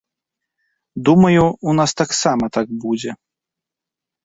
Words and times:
Думаю, 1.09 1.43
у 1.69 1.75
нас 1.81 1.95
таксама 2.03 2.51
так 2.59 2.67
будзе. 2.87 3.11